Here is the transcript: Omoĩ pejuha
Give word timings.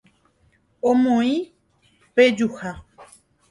Omoĩ 0.89 1.33
pejuha 2.13 2.71